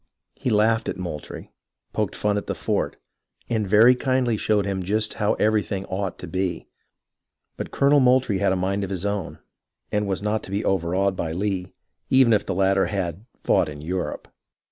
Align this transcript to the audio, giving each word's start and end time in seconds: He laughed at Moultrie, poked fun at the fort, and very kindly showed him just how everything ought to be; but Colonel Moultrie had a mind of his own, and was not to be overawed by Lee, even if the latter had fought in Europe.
He 0.33 0.49
laughed 0.49 0.89
at 0.89 0.97
Moultrie, 0.97 1.53
poked 1.93 2.15
fun 2.15 2.35
at 2.35 2.47
the 2.47 2.55
fort, 2.55 2.97
and 3.51 3.67
very 3.67 3.93
kindly 3.93 4.35
showed 4.35 4.65
him 4.65 4.81
just 4.81 5.13
how 5.21 5.35
everything 5.35 5.85
ought 5.85 6.17
to 6.17 6.27
be; 6.27 6.67
but 7.55 7.69
Colonel 7.69 7.99
Moultrie 7.99 8.39
had 8.39 8.51
a 8.51 8.55
mind 8.55 8.83
of 8.83 8.89
his 8.89 9.05
own, 9.05 9.37
and 9.91 10.07
was 10.07 10.23
not 10.23 10.41
to 10.41 10.49
be 10.49 10.65
overawed 10.65 11.15
by 11.15 11.33
Lee, 11.33 11.71
even 12.09 12.33
if 12.33 12.43
the 12.47 12.55
latter 12.55 12.87
had 12.87 13.25
fought 13.43 13.69
in 13.69 13.79
Europe. 13.79 14.27